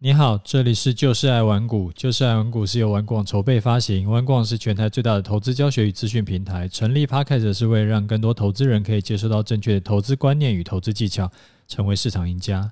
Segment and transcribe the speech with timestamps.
[0.00, 1.90] 你好，这里是就是爱玩股。
[1.92, 6.68] 就是爱玩股是由玩广筹备发行，玩广是全台最大的投资教学与资讯平台。
[6.68, 11.28] 成立 Podcast 是为了让更多投资人可以接受到正确的投资观念与投资技巧，
[11.66, 12.70] 成为市场赢家。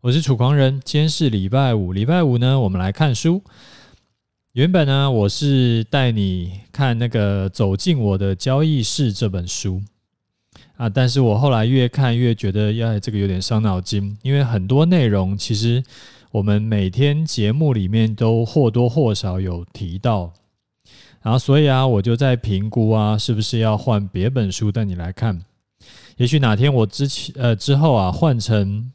[0.00, 1.92] 我是楚狂人，今天是礼拜五。
[1.92, 3.42] 礼拜五呢，我们来看书。
[4.52, 9.82] 原本呢，我是带你看那个《走进我的交易室》这本书
[10.76, 15.82] 啊，但是我后来越看越觉得，呀，这个有点伤脑筋，因为很多内容其实。
[16.32, 20.32] 我们每天节目里面都或多或少有提到，
[21.22, 25.42] 然后所以啊，我就在评估啊，是不是要换别本书带你来看？
[26.16, 28.92] 也许哪天我之前呃之后啊，换成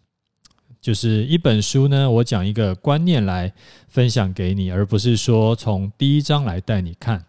[0.80, 3.52] 就是一本书呢，我讲一个观念来
[3.90, 7.26] 分享给你，而不是说从第一章来带你看。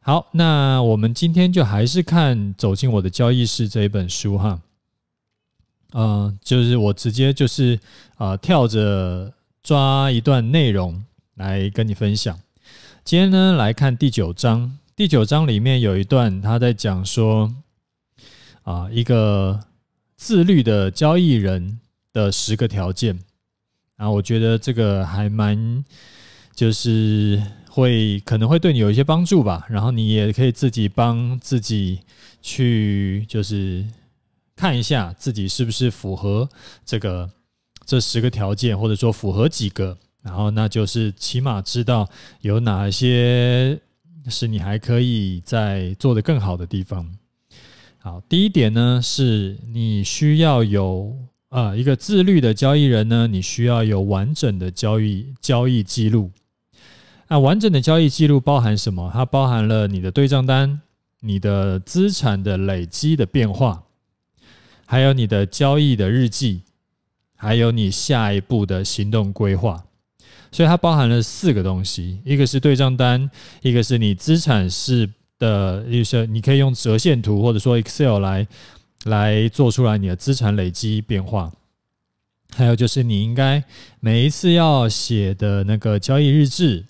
[0.00, 4.60] 好，那我们今天就还是看《走进我的交易室》这一本书哈。
[5.94, 7.78] 嗯、就是我直接就是
[8.16, 9.32] 啊、跳着
[9.62, 12.38] 抓一段内容来跟你分享。
[13.04, 14.78] 今天呢，来看第九章。
[14.94, 17.54] 第九章里面有一段，他在讲说
[18.62, 19.60] 啊、一个
[20.16, 21.80] 自律的交易人
[22.12, 23.18] 的十个条件。
[23.96, 25.84] 然后我觉得这个还蛮，
[26.54, 29.66] 就是会可能会对你有一些帮助吧。
[29.68, 32.00] 然后你也可以自己帮自己
[32.40, 33.84] 去，就是。
[34.54, 36.48] 看一下自己是不是符合
[36.84, 37.28] 这个
[37.84, 42.08] 这十个条件，或者说符合几个，然后那就是起码知道
[42.40, 43.80] 有哪些
[44.28, 47.10] 是你还可以再做得更好的地方。
[47.98, 51.16] 好，第一点呢，是你需要有
[51.48, 56.30] 啊一个自律的交易人呢，你需要有完整的交易交易记录。
[57.28, 59.10] 那完整的交易记录包含什么？
[59.12, 60.82] 它包含了你的对账单、
[61.20, 63.82] 你的资产的累积的变化。
[64.92, 66.60] 还有你的交易的日记，
[67.34, 69.82] 还有你下一步的行动规划，
[70.50, 73.30] 所以它包含了四个东西：一个是对账单，
[73.62, 78.46] 一个是你资产是的，就是你可以用折线图或者说 Excel 来
[79.04, 81.50] 来做出来你的资产累积变化；
[82.54, 83.64] 还有就是你应该
[83.98, 86.84] 每一次要写的那个交易日志。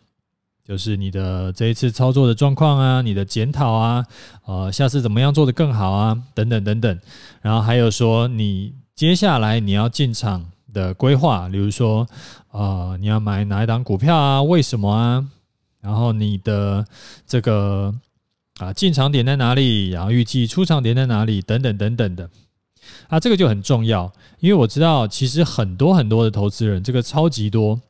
[0.65, 4.07] 就是你的这一次操作的状况啊，你的检讨啊，
[4.47, 7.01] 呃，下次怎么样做得更好啊，等等等等。
[7.41, 12.07] 然后还有说，你接下来你要进场的规划，比如说，
[12.53, 14.41] 呃，你要买哪一档股票啊？
[14.41, 15.27] 为什么啊？
[15.81, 16.87] 然后你的
[17.27, 17.93] 这个
[18.59, 19.91] 啊进场点在哪里？
[19.91, 21.43] 然后预计出场点在哪里？
[21.43, 22.31] 等等等等的。
[23.09, 27.81] 啊，这个就很重要，因为我知道其实很多很多的投资人，这个超级多。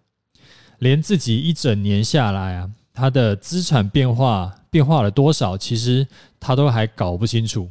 [0.82, 6.04] 连自己一整年下来啊，他的资产变化变化了多少，其实
[6.40, 7.70] 他都还搞不清楚。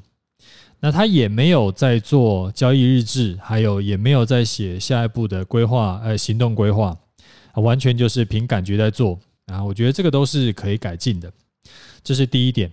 [0.80, 6.98] 那他也没有在做交易日志，还有也没有在写下一步的规划，呃，行动规划，
[7.56, 9.20] 完全就是凭感觉在做。
[9.48, 11.34] 啊，我觉得这个都是可以改进的，
[12.02, 12.72] 这是第一点。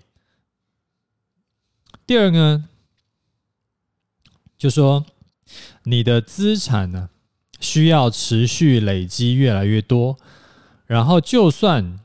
[2.07, 2.65] 第二个呢，
[4.57, 5.05] 就说
[5.83, 7.11] 你的资产呢，
[7.59, 10.17] 需要持续累积越来越多，
[10.89, 12.01] 然后就算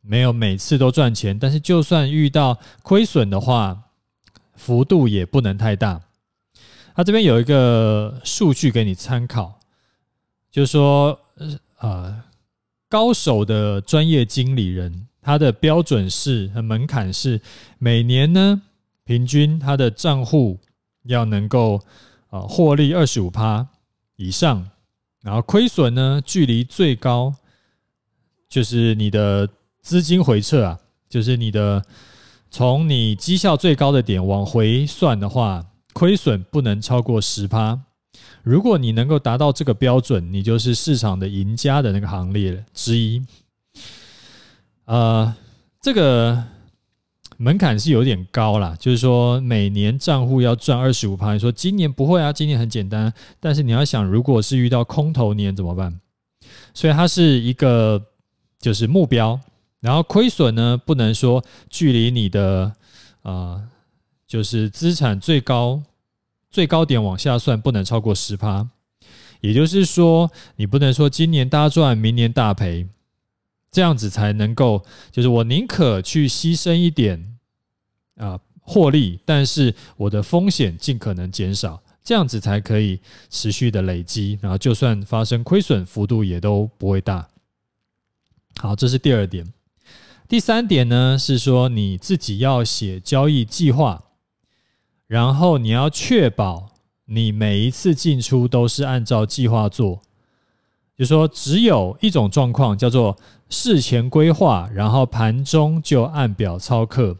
[0.00, 3.90] 没有每次都赚钱，但是就算遇到亏损的话，
[4.54, 6.00] 幅度也不能太大。
[6.94, 9.58] 他这边有一个数据给你参考，
[10.48, 11.18] 就是说，
[11.80, 12.22] 呃，
[12.88, 17.40] 高手的专业经理人，他的标准是和门槛是
[17.78, 18.62] 每年呢，
[19.04, 20.60] 平均他的账户
[21.02, 21.80] 要能够
[22.30, 23.66] 呃获利二十五趴
[24.14, 24.70] 以上。
[25.22, 27.34] 然后亏损呢，距离最高
[28.54, 29.48] 就是你的
[29.82, 30.78] 资金回撤啊，
[31.08, 31.84] 就是你的
[32.52, 37.80] 从你绩效最高的点往回算的话，亏损不能超过十趴。
[38.44, 43.20] 如果你能够达到这个标准，你就是市场的赢家的那个行列之一。
[44.84, 45.34] 呃，
[45.80, 46.44] 这个。
[47.36, 51.32] 门槛是有点高啦，就是说每年账户要赚二十五趴。
[51.32, 53.12] 你说今年不会啊，今年很简单。
[53.40, 56.00] 但是你要想，如果是遇到空头年怎么办？
[56.72, 58.00] 所以它是一个
[58.64, 59.38] 就是目标。
[59.80, 62.72] 然后亏损呢，不能说距离你的
[63.20, 63.62] 啊、
[64.26, 65.82] 就是资产最高
[66.50, 68.66] 最高点往下算，不能超过十趴。
[69.42, 72.86] 也就是说，你不能说今年大赚，明年大赔。
[73.70, 74.82] 这样子才能够，
[75.12, 77.36] 就是我宁可去牺牲一点
[78.16, 87.28] 啊获利，但是我的风险尽可能减少，这样子才可以持续的累积，然后就算发生亏损，幅度也都不会大。
[88.60, 89.52] 好，这是第二点。
[90.26, 94.04] 第三点呢，是说你自己要写交易计划，
[95.06, 96.70] 然后你要确保
[97.06, 100.00] 你每一次进出都是按照计划做。
[100.96, 103.16] 就说只有一种状况叫做
[103.50, 107.18] 事前规划，然后盘中就按表操课，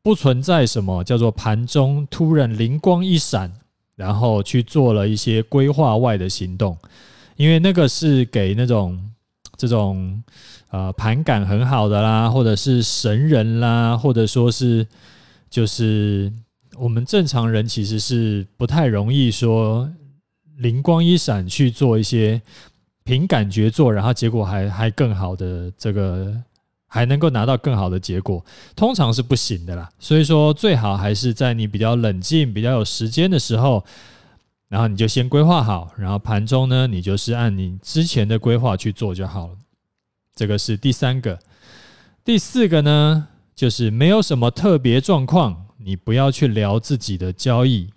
[0.00, 3.52] 不存在什么叫做盘中突然灵光一闪，
[3.96, 6.78] 然后去做了一些规划外的行动，
[7.36, 9.10] 因为那个是给那种
[9.68, 10.22] 这种
[10.70, 14.86] 呃盘感很好的啦，或者是神人啦，或者说是
[15.48, 16.32] 就是
[16.76, 19.88] 我们正常人其实是不太容易说。
[20.58, 22.40] 灵光一闪去做一些
[23.02, 26.32] 凭感觉做，然后结果还还更好的这个
[26.86, 28.44] 还能够拿到更好的结果，
[28.76, 29.88] 通常是不行的啦。
[29.98, 33.84] 所以说最好还是在你比较冷静、比较有时间的时候，
[34.72, 39.56] 然后你就先规划好，然后盘中呢，你就是按你之前的规划去做就好了。
[40.34, 41.38] 这个是第三个，
[42.24, 47.90] 第四个呢，就是没有什么特别状况，你不要去聊自己的交易。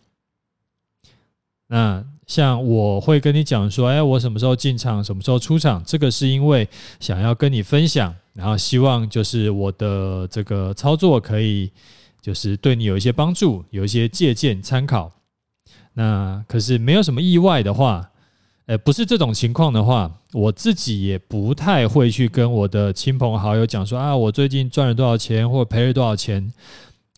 [1.68, 2.06] 那。
[2.28, 6.68] 像我会跟你讲说，哎，我什么时候进场，什么时候出场，这个是因为
[7.00, 11.72] 想要跟你分享，然后希望就是我的这个操作可以
[12.20, 15.12] 就是对你有一些帮助，有一些借鉴参考。
[15.96, 18.12] 那可是没有什么意外的话，
[18.68, 26.54] 呃，不是这种情况的话，我自己也不太会去跟我的亲朋好友讲说啊，我最近赚了多少钱或赔了多少钱，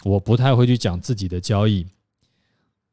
[0.05, 1.85] 我不太会去讲自己的交易。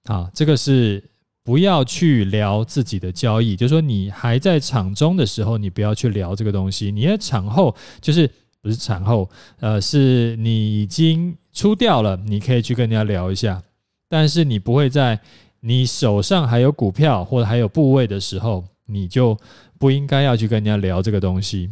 [0.07, 1.05] 啊，这个是。
[1.47, 6.91] 不要去聊自己的交易，就是说你还在场中的时候，你不要去聊这个东西。
[6.91, 8.27] 你在场后，就是
[8.63, 9.29] 不是场后，
[9.61, 13.63] 呃，是你已经出掉了，你可以去跟人家聊一下。
[14.09, 15.21] 但是你不会在
[15.67, 19.35] 你手上还有股票或者还有部位的时候，你就
[19.79, 21.71] 不应该要去跟人家聊这个东西。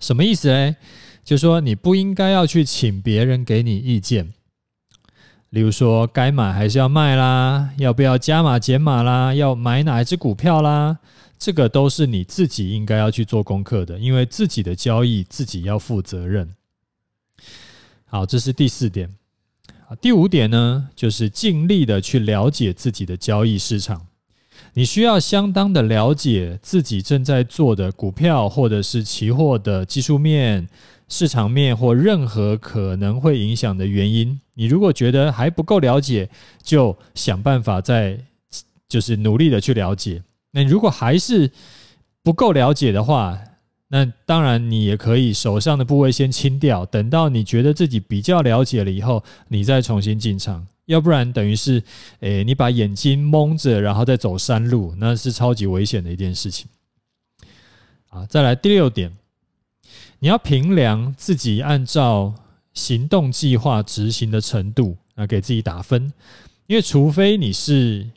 [0.00, 0.74] 什么意思呢？
[1.22, 4.32] 就说你不应该要去请别人给你意见。
[5.50, 7.74] 例如说，该买还是要卖啦？
[7.76, 9.34] 要不要加码减码啦？
[9.34, 10.98] 要买哪一只股票啦？
[11.38, 16.54] 这个都是你自己应该要去做功课的，因为自己的交易自己要负责任。
[18.06, 19.14] 好，这是第四点。
[20.00, 24.06] 第五点呢，就是尽力的去了解自己的交易市场。
[24.74, 30.68] 你需要相当的了解自己正在做的股票或者是期货的技术面。
[31.08, 36.26] 市场面或任何可能会影响的原因，你如果觉得还不够了解，
[36.62, 38.18] 就想办法再
[38.88, 40.22] 就是努力的去了解。
[40.52, 41.50] 那如果还是
[42.22, 43.38] 不够了解的话，
[43.94, 50.66] 那当然你也可以手上的部位先清掉，等到你觉得自己比较了解了以后，你再重新进场。
[50.86, 51.82] 要不然等于是，
[52.20, 56.66] 诶，你把眼睛蒙着，然后再走山路，那是超级危险的一件事情。
[58.08, 59.12] 好，再来第六点。
[60.20, 62.34] 你要评量自己按照
[62.72, 66.10] 行动计划执行的程度，啊，给自己打分。
[66.66, 68.08] 因为除非你是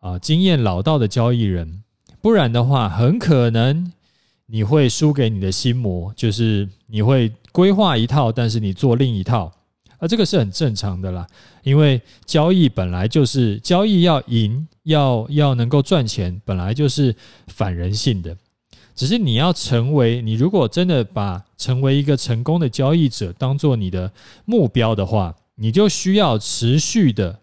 [0.00, 1.84] 啊经验老道的交易人，
[2.20, 3.92] 不然的话，很可能
[4.50, 9.52] 你会输给你的心魔，就是你会规划一套，但是你做另一套，
[9.98, 11.26] 而这个是很正常的啦。
[11.62, 17.14] 因为交易本来就是交易要赢，要要能够赚钱，本来就是
[17.48, 18.34] 反人性的。
[18.94, 24.10] 只是你要成为，你如果真的把成为一个成功的交易者当做你的
[24.46, 27.38] 目标的话，你就需要持续的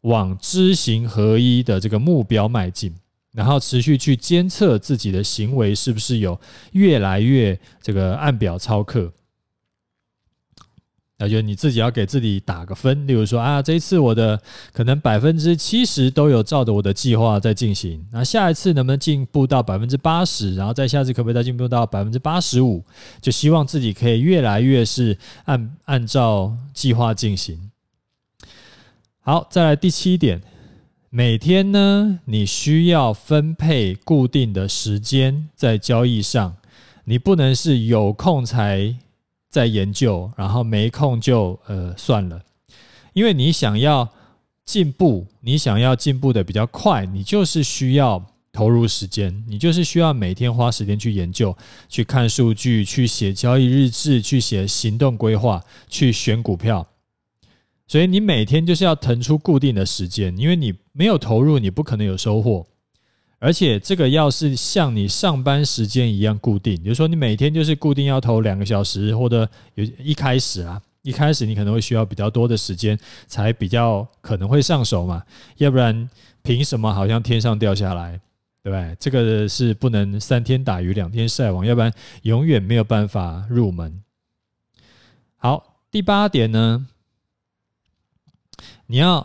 [0.00, 2.94] 往知行合一的这个目标迈进，
[3.32, 6.40] 然后持续去监测自己的行为是不是有
[6.72, 9.12] 越来越这个按表操课。
[11.20, 14.40] 那就你自己要给自己打个分，例如说啊，这一次我的
[14.72, 22.84] 可能百分之七十都有照着我的计划在进行，那下一次能不能进步到百分之八十，然后再下次可不可以再进步到百分之八十五？
[23.20, 27.68] 就希望自己可以越来越是按按照计划进行。
[29.18, 30.40] 好，再来第七点，
[31.10, 36.56] 每天呢，你需要分配固定的时间在交易上，
[37.04, 38.96] 你不能是有空才。
[39.50, 42.42] 在研究，然后没空就呃算了，
[43.14, 44.06] 因为你想要
[44.66, 48.22] 进步，你想要进步的比较快，你就是需要
[48.52, 51.56] 投入时间，你就是需要每天花时间去研究、
[51.88, 56.86] 去看数据、去写交易日志、去写行动规划、去选股票，
[57.86, 62.66] 所以你每天就是要腾出固定的时间，因为你没有投入，你不可能有收获。
[63.38, 75.22] 而且这个要是像你上班时间一样固定，比如说你每天就是固定要投两个小时，或者有一开始啊，一开始你可能会需要比较多的时间才比较可能会上手嘛，
[75.58, 76.10] 要不然
[76.42, 78.20] 凭什么好像天上掉下来，
[78.64, 78.96] 对不对？
[78.98, 84.02] 这个是不能三天打鱼两天晒网，要不然永远没有办法入门。
[85.36, 86.88] 好，第八点呢，
[88.86, 89.24] 你要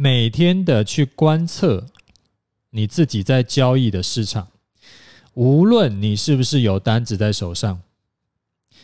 [0.00, 1.84] 每天的去观测。
[2.70, 4.46] 你自己在交易的市场，
[5.34, 7.80] 无论你是不是有单子在手上，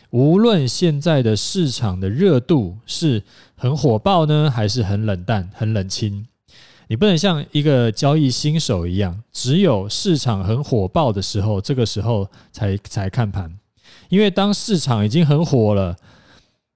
[0.09, 3.23] 无论现在的市场的热度是
[3.55, 6.27] 很火爆呢，还是很冷淡、很冷清，
[6.87, 13.57] 你不能像一个交易新手一样，只有市场很火爆的时候，这个时候才才看盘，
[14.09, 15.95] 因为当市场已经很火了，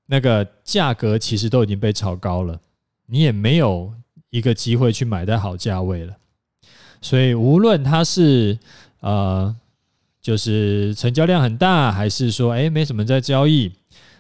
[0.06, 2.62] 那个价格其实都已经被炒高了，
[3.08, 3.92] 你也没有
[4.30, 6.18] 一个机会去买在好价位了。
[7.02, 8.60] 所以，无论它是
[9.00, 9.56] 呃，
[10.22, 13.72] 就是成交量很大，还是说哎没什么在交易，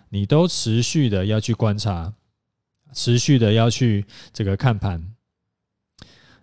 [0.09, 2.13] 你都持续的要去观察，
[2.93, 5.13] 持续的要去这个看盘。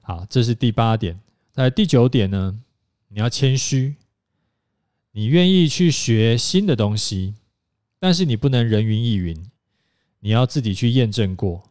[0.02, 1.18] 好，这是第八点。
[1.54, 2.61] 那第九点呢，
[3.08, 3.96] 你要谦虚，
[5.12, 7.35] 你愿意去学新的东西，
[7.99, 9.50] 但是你不能人云亦云，
[10.20, 11.64] 你要自己去验证过，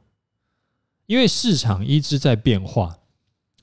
[1.06, 2.98] 因为市场一直在变化。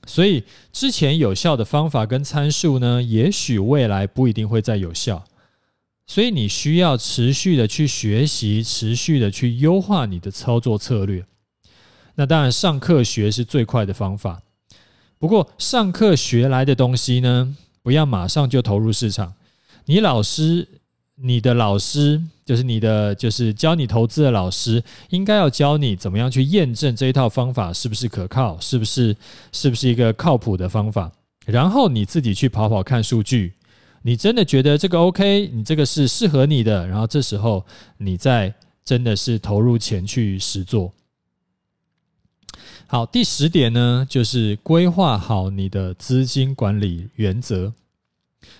[0.05, 5.23] 所以，之前有效的方法跟参数呢，也许未来不一定会再有效。
[6.05, 11.25] 所以，你需要持续的去学习，持续的去优化你的操作策略。
[12.15, 14.41] 那当然，上课学是最快的方法。
[15.17, 19.33] 不过，上课学来的东西呢，不要马上就投入市场。
[19.85, 20.67] 你老师。
[21.15, 29.15] 你的老师就是你的，就是教你投资的老师，应该要教你怎么样去验证这一套方法是不是可靠，是不是
[29.51, 31.11] 是不是一个靠谱的方法。
[31.45, 33.53] 然后你自己去跑跑看数据，
[34.01, 37.63] 你真的觉得这个 OK，你这个是适合你的，然后这时候
[37.97, 38.53] 你再
[38.83, 40.91] 真的是投入钱去实做。
[42.87, 47.73] 好，第十点呢，就是规划好你的资金管理原则。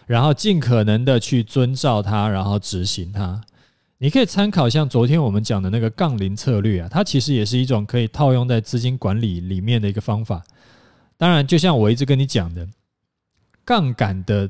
[0.06, 3.42] 然后尽可能的去遵照它，然后执行它。
[4.00, 10.44] 你可以参考像昨天我们讲的那个杠铃策略啊，它其实也是一种可以套用在资金管理里面的一个方法。
[11.16, 12.68] 当然，就像我一直跟你讲的，
[13.64, 14.50] 杠杆的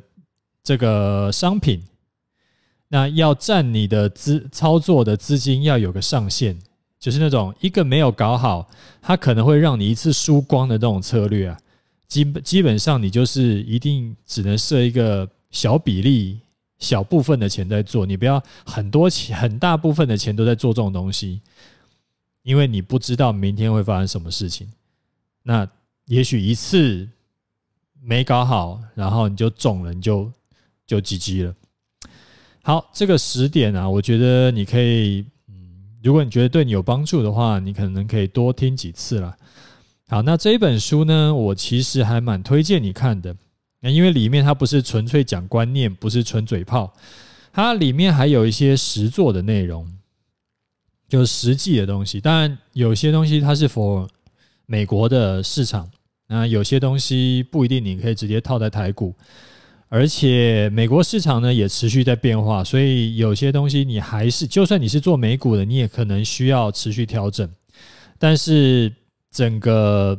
[0.63, 1.84] 这个商品，
[2.88, 6.58] 那要占你的资操作的资金要有个上限，
[7.00, 8.68] 就是那种一个没有搞好，
[9.04, 11.60] 它可能会让你一次输光的这种策略啊。
[12.08, 16.40] 基本基本上，你就是一定只能设一个小比例、
[16.78, 21.42] 小部分的钱在做，你不要很多钱、很大部分的钱都在做这种东西，
[22.44, 24.70] 因为你不知道明天会发生什么事情。
[25.44, 25.68] 那
[26.06, 27.08] 也许一次
[28.02, 30.32] 没搞好，然后你就中了，你就
[30.86, 31.56] 就 GG 了。
[32.62, 35.54] 好，这个十点啊，我觉得你可以，嗯，
[36.02, 39.36] 如果你觉得对你有帮助的话，你可能可以多听几次了。
[40.10, 43.36] 好，那这一本书呢，我其实还蛮推荐你看的。
[43.80, 46.94] 那因为里面它不是纯粹讲观念，不是纯嘴炮，
[47.52, 49.90] 它里面还有一些实作的内容，
[51.08, 52.22] 就是实际的东西。
[52.22, 54.08] 当然，有些东西它是 for
[54.66, 55.90] 美国的市场，
[56.28, 59.16] 那有些东西不一定你可以直接套在台股。
[59.88, 67.50] 而且美国市场呢也持续在变化，所以有些东西你还是，就算你是做美股的，你也可能需要持续调整。
[68.20, 68.94] 但是。
[69.34, 70.18] 整个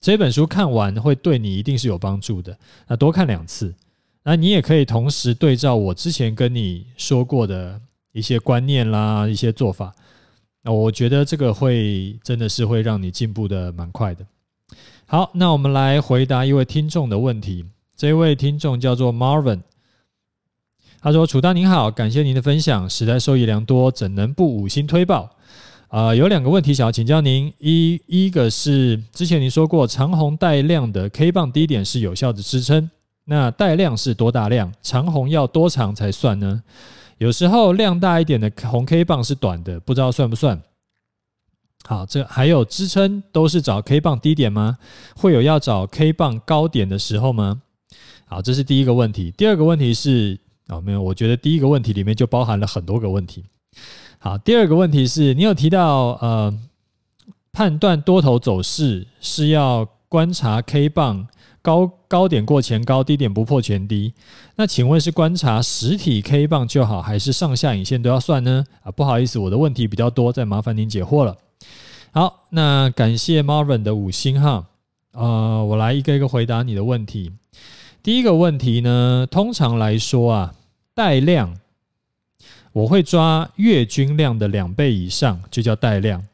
[0.00, 2.56] 这本书看完会对你一定是有帮助的。
[2.86, 3.74] 那多看两次，
[4.22, 7.80] 那你也可以同时对照我之前跟你说过的
[8.12, 9.92] 一些观念啦、一些做法。
[10.62, 14.26] 那我觉得这个会真的是会让你进步的蛮快的。
[15.06, 17.64] 好，那我们来回答一位听众的问题。
[17.96, 19.62] 这位听众叫做 Marvin，
[21.00, 25.36] 他说：“楚大您好，感谢您的分享，实在受益良多，怎能不五星推爆？”
[25.90, 27.52] 啊、有两个问题想要请教您。
[27.58, 32.88] 一一个是之前您说过长红带量的 K 棒低点是有效的支撑，
[33.24, 34.72] 那带量是多大量？
[34.82, 36.62] 长红要多长才算呢？
[37.18, 40.62] 有时候量大一点的红 K 棒是短的，不知道算不算？
[41.84, 44.78] 好，这还有支撑都是找 K 棒低点吗？
[45.16, 47.62] 会有要找 K 棒高点的时候吗？
[48.26, 49.32] 好，这是第一个问题。
[49.36, 53.44] 第二个问题是哦，没有，我觉得第一个问题里面就包含了很多个问题。
[54.22, 56.54] 好，第二个问题是你有提到，呃，
[57.52, 61.26] 判断多头走势是要观察 K 棒
[61.62, 64.12] 高高点过前高，低点不破前低。
[64.56, 68.62] 那请问是观察实体 K 棒就好，还是上下影线都要算呢？
[68.82, 71.34] 啊，不好意思，我的问题比较多，再麻烦您解惑了。
[72.12, 74.66] 好，那感谢 Marvin 的五星哈，
[75.12, 77.32] 呃，我来一个一个回答你的问题。
[78.02, 80.54] 第一个问题呢，通常来说啊，
[80.94, 81.56] 带量。
[82.72, 86.24] 我会抓月均量的两倍以上，就叫带量。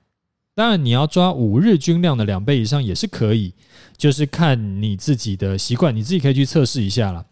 [0.54, 3.52] 当然，你要抓五日均量的两倍以上也是可以，
[3.96, 7.24] 就是看你自己的习惯，你自己可以去测试一下啦。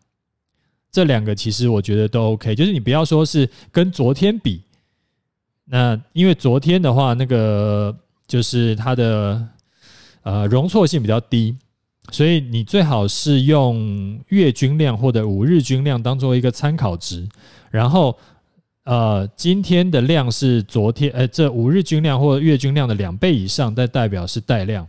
[0.93, 4.63] 这两个其实我觉得都 OK，就是你不要说是跟昨天比，
[5.65, 7.97] 那因为昨天的话，那个
[8.27, 9.49] 就是它的
[10.23, 11.57] 呃容错性比较低，
[12.11, 17.27] 所以你最好是用月均量或者五日均量当做一个参考值，
[17.71, 18.17] 然后
[18.85, 24.87] 呃，今天的量是昨天呃这五日均量或者月均量的两倍以上，再代表是带量。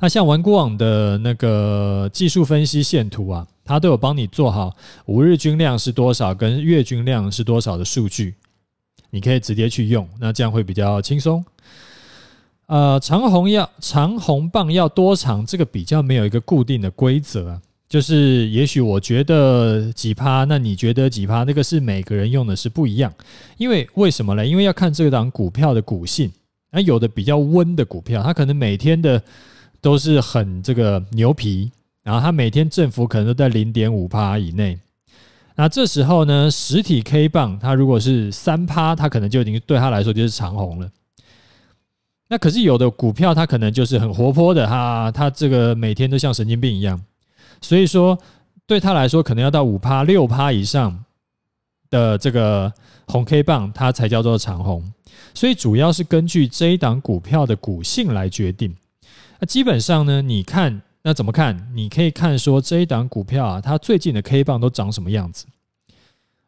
[0.00, 8.34] 那像玩股网的那个技术分析线图啊，它都有帮你做好五日均量是多少跟月均量是多少的数据，
[9.10, 11.44] 你可以直接去用，那这样会比较轻松。
[12.66, 23.12] 呃，长红要长红棒要多长，这个比较没有一个固定的规则，就是也许我觉得几趴，那你觉得几趴，那个是每个人用的是不一样，
[23.58, 24.46] 因为为什么呢？
[24.46, 26.30] 因为要看这档股票的股性，
[26.70, 29.20] 那有的比较温的股票，它可能每天的
[29.80, 31.68] 都是很这个牛皮，
[32.04, 34.78] 然后它每天振幅可能都在零点五趴以内，
[35.56, 40.88] 那这时候呢，实体 K 棒它如果是三趴，它可能就已经对它来说就是长红了。
[42.28, 47.02] 那可是有的股票，它可能就是很活泼的，哈，它这个每天都像神经病一样，
[47.60, 48.18] 所以说
[48.66, 51.04] 对他来说，可能要到五趴六趴以上
[51.88, 52.72] 的这个
[53.06, 54.92] 红 K 棒，它才叫做长红。
[55.34, 58.74] 所以主要是根据这一档股票的股性来决定。
[59.38, 61.70] 那基本上呢，你看那怎么看？
[61.74, 65.46] 你可以看说这一档股票啊，它最近的 K 棒都长什么样子，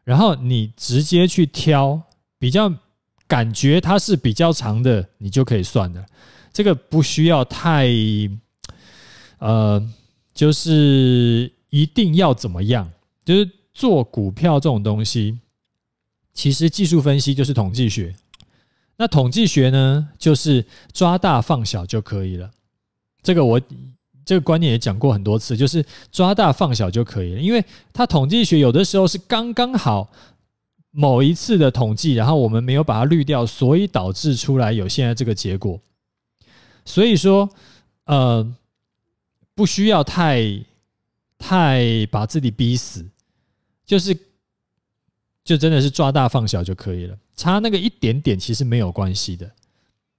[0.04, 2.00] 然后你直接去挑
[2.38, 2.73] 比较。
[3.28, 6.04] 感觉它是比较长的，你就可以算了。
[6.52, 7.88] 这个不需要太，
[9.38, 9.83] 呃，
[10.35, 12.91] 就是一定要怎么样？
[13.25, 15.39] 就是做股票这种东西，
[16.33, 18.15] 其实技术分析就是统计学。
[18.97, 22.51] 那统计学呢，就是抓大放小就可以了。
[23.23, 23.61] 这个我
[24.25, 27.41] 这个观念也讲过很多次，就是抓大放小就可以了。
[27.41, 30.11] 因为它统计学有的时候是刚刚好。
[30.95, 35.81] 某一次的统计，然后我们没有把它滤掉，所以导致出来有现在这个结果。
[36.85, 37.49] 所以说，
[38.05, 38.47] 呃，
[39.54, 40.42] 不需要太
[41.38, 43.04] 太把自己逼死，
[43.85, 44.16] 就是
[45.44, 49.50] 就真的是抓大放小就可以了，差那个一点点其实没有关系的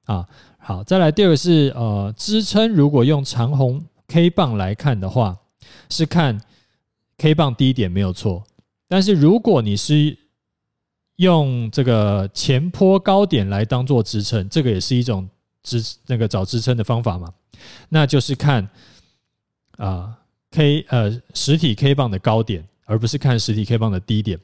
[0.05, 0.27] 啊。
[0.58, 5.38] 好，再来第二个是呃支撑，如果用长红 K 棒来看的话，
[5.89, 6.39] 是看
[7.17, 8.45] K 棒低点没有错，
[8.88, 10.17] 但是如果你是
[11.17, 15.29] 用这个前坡高点来当做支撑，这个也是一种
[15.62, 17.34] 支那个找支撑的方法嘛？
[17.89, 18.67] 那就是看
[19.77, 20.17] 啊
[20.51, 24.39] K 呃实体 K 棒的高点，而不是看实体 K 棒的低点。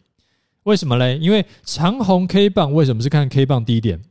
[0.63, 1.17] 为什么嘞？
[1.17, 4.01] 因为长红 K 棒为什么是看 K 棒低点？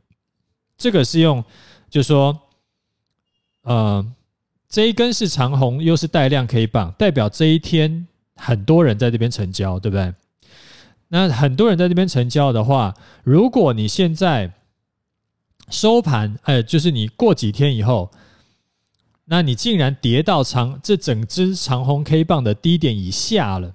[0.77, 1.43] 这个是用，
[1.89, 2.37] 就是说，
[3.63, 4.05] 呃，
[4.67, 10.13] 这一根是长红，又是带量 K 棒，代表这一天很多人在这边成交，对不对？
[11.09, 14.51] 那很多人在这边成交的话，如果你现在
[15.69, 18.11] 收盘，哎，就是你过几天以后，
[19.29, 23.73] 那你竟然跌到长这整支长红 K 棒的低点以下了，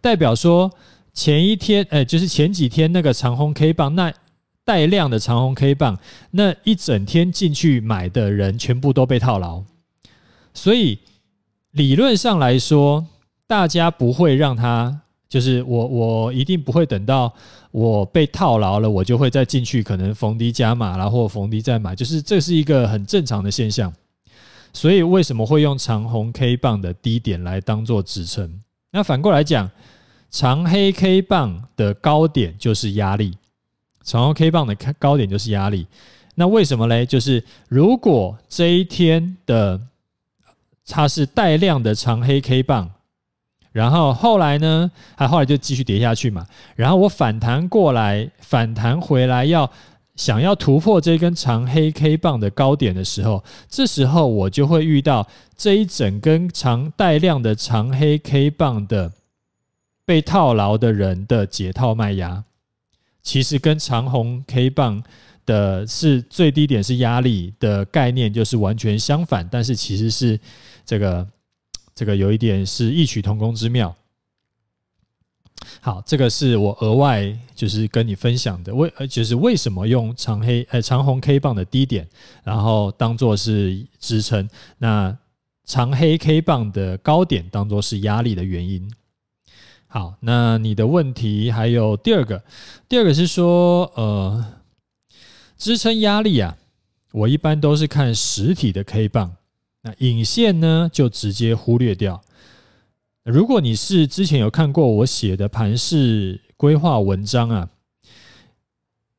[0.00, 0.72] 代表说
[1.12, 4.12] 前一天，哎，就是前几天那个长红 K 棒，那
[4.64, 5.98] 带量的长红 K 棒，
[6.32, 9.62] 那一整天进去买的人全部都被套牢，
[10.52, 10.98] 所以
[11.70, 13.06] 理论上来说，
[13.46, 15.02] 大家不会让他。
[15.28, 17.34] 就是我，我一定不会等到
[17.72, 23.92] 我被套牢了，我就会再进去，可能逢低加码，然后逢低再买，就是这是一个很正常的现象。
[24.76, 28.60] 所以为什么会用长红 K 棒的低点来当做支撑？
[28.90, 29.70] 那反过来讲，
[30.30, 33.38] 长黑 K 棒的高点就是压力，
[34.04, 35.86] 长红 K 棒的高点就是压力。
[36.34, 37.06] 那为什么嘞？
[37.06, 39.80] 就是如果这一天的
[40.86, 42.90] 它是带量的长黑 K 棒。
[43.72, 44.90] 然后后来呢？
[45.16, 46.46] 它后来就继续跌下去嘛。
[46.74, 49.70] 然后我反弹过来，反弹回来要
[50.16, 59.12] 想要突破这根长黑 K 棒的高点的时候，这时候我就会遇到这一整根长带量的长黑 K 棒的
[60.04, 62.42] 被套牢的人的解套卖压，
[63.22, 65.02] 其实跟长红 K 棒
[65.44, 70.40] 的是最低点是压力的概念就是完全相反，但是其实是
[70.84, 71.26] 这个。
[71.98, 73.96] 这个有一点是异曲同工之妙。
[75.80, 82.06] 好，这个是我额外就是跟你分享的，为呃就是为什么用长黑呃长红 K 棒的低点，
[82.44, 85.16] 然后当做是支撑，那
[85.64, 88.90] 长黑 K 棒的高点当做是压力的原因。
[89.88, 92.42] 好，那你的问题还有第二个，
[92.88, 94.44] 第二个是说呃
[95.56, 96.56] 支撑压力啊，
[97.12, 99.36] 我一般都是看实体的 K 棒。
[99.82, 102.22] 那影线呢，就直接忽略掉。
[103.26, 107.68] 如果你是之前有看过我写的盘势规划文章啊，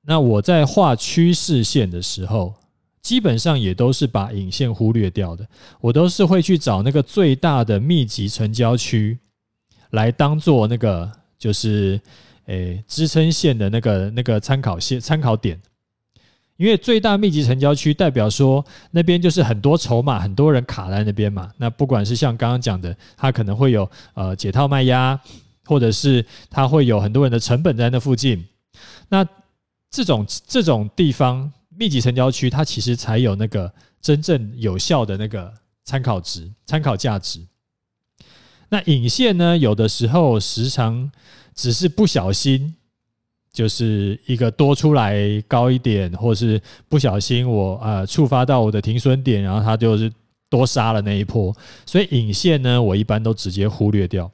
[0.04, 2.56] 那我在画趋势线的时候，
[3.02, 5.46] 基本上也都是把影线忽略掉的。
[5.82, 9.20] 我都是会去找那个最大的密集成交区
[9.89, 12.00] 来当做那个就是
[12.46, 15.62] 诶支撑线的那个那个参考线参考点。
[16.58, 21.52] 因为最大密集成交区代表说那边就是很多筹码，很多人卡在那边嘛。
[21.58, 25.20] 那不管是像刚刚讲的，它可能会有呃解套卖压，
[25.65, 28.43] 或者是它会有很多人的成本在那附近。
[29.10, 29.24] 那
[29.91, 35.54] 这种这种地方密集成交区，它其实才有那个真正有效的那个
[35.86, 37.39] 参考值、参考价值。
[38.70, 41.12] 那影线呢，有的时候时常
[41.54, 42.77] 只是不小心。
[43.58, 45.17] 就是一个多出来
[45.48, 50.13] 高一点，或是不小心我呃触发到我的停损点，然后它就是
[50.48, 51.52] 多杀了那一波，
[51.84, 54.32] 所以引线呢，我一般都直接忽略掉。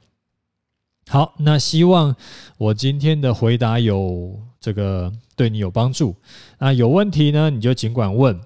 [1.08, 2.14] 好，那希望
[2.58, 6.14] 我今天的回答有这个对你有帮助。
[6.58, 8.38] 那有问题呢，你就尽管问，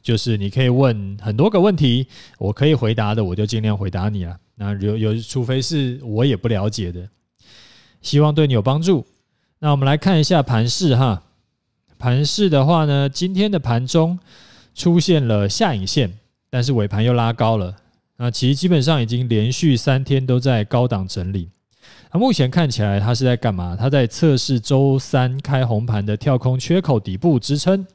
[0.00, 2.06] 就是你可以问很多个问题，
[2.38, 4.34] 我可以回答的，我就尽量回答你啊。
[4.54, 7.06] 那有有，除非是我也不了解的，
[8.00, 9.04] 希望对你有帮助。
[9.62, 11.22] 那我们来看一下盘势哈，
[11.98, 14.18] 盘势的话呢，今天的盘中
[14.74, 16.18] 出现了下影线，
[16.48, 17.76] 但是尾盘又拉高了。
[18.16, 21.50] 那其实基本上已经连续三天都在高档整理。
[22.10, 23.76] 那目前看起来它是在干嘛？
[23.78, 27.86] 它在测试周三开红盘的跳空缺口底部支撑，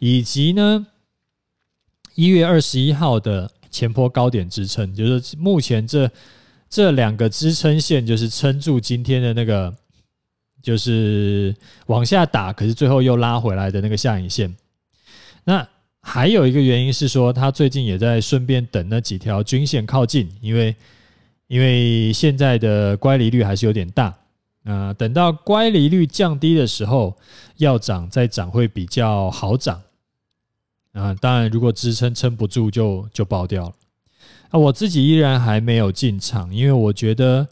[0.00, 0.84] 以及呢
[2.16, 6.10] 一月二十一号的前坡高点支撑，就是目前这
[6.68, 9.72] 这两个支撑线就是撑住今天的那个。
[10.64, 11.54] 就是
[11.88, 14.52] 往下打，可是最后又拉回来的那个下影线。
[15.44, 15.68] 那
[16.00, 20.74] 还有一个原因是说，他最近也在顺便等那几条均线靠近，因为
[21.48, 24.14] 因为现在的乖离率还是有点大。
[24.64, 27.14] 啊，等到乖离率降低的时候，
[27.58, 29.82] 要涨再涨会比较好涨。
[30.94, 33.74] 啊，当然如果支撑撑不住就就爆掉了。
[34.48, 37.46] 啊，我自己依然还没有进场，因为我觉得。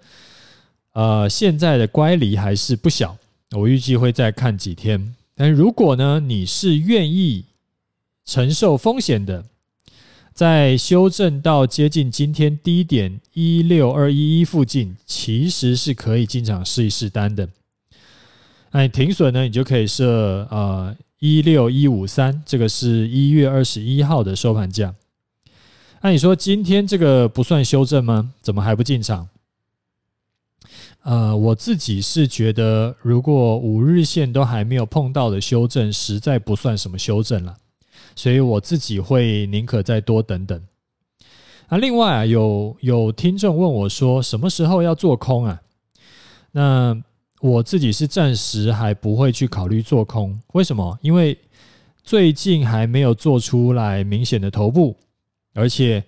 [0.93, 3.17] 呃，现在的乖离还是不小，
[3.53, 5.15] 我预计会再看几天。
[5.35, 7.47] 但如果呢，你是愿意
[8.25, 9.45] 承受风险的，
[10.35, 17.49] 在修正到接近今天低点一六二一一附近，其实是可以进场试一试单的。
[18.71, 24.95] 那你停损呢，你就可以设呃一六一五三，这个是一月二十一号的收盘价。
[26.03, 28.33] 那你说今天这个不算修正吗？
[28.43, 29.29] 怎么还不进场？
[31.05, 37.57] 呃，我自己是觉得，如果五日线都还没有碰到的修正，实在不算什么修正了，
[38.15, 40.62] 所以我自己会宁可再多等等。
[41.67, 45.61] 啊，另外啊，有有听众问我说，什么时候要做空啊？
[46.53, 46.97] 那
[47.41, 50.97] 我自己是暂时还不会去考虑做空，为什么？
[51.03, 51.37] 因为
[52.05, 54.97] 最近还没有做出来明显的头部，
[55.53, 56.05] 而且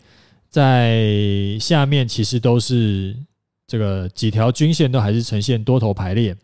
[0.49, 3.17] 在下面其实都是。
[3.67, 6.37] 这个几条均线都还是呈现多头排列，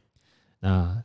[0.61, 1.02] 那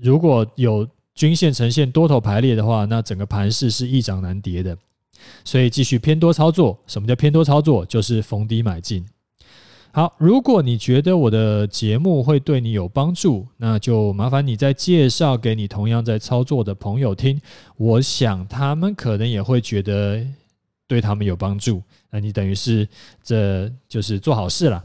[0.00, 4.76] 如果有均线呈现多头排列的话，那整个盘势是易涨难跌的，
[5.44, 6.76] 所以继续偏多操作。
[6.88, 7.86] 什么叫偏多操作？
[7.86, 9.06] 就是逢低买进。
[9.92, 17.40] 好，如果你觉得我的节目会对你有帮助，那就麻烦你再介绍给你同样在操作的朋友听，
[17.76, 20.26] 我想他们可能也会觉得
[20.88, 21.80] 对他们有帮助。
[22.10, 22.88] 那你等于是
[23.22, 24.84] 这就是做好事了。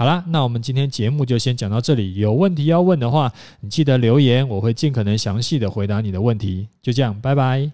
[0.00, 2.14] 好啦，那我们今天节目就先讲到这里。
[2.14, 6.68] 有问题要问的话，你记得留言，我会尽可能详细的回答你的问题。
[6.80, 7.70] 就这样，拜拜。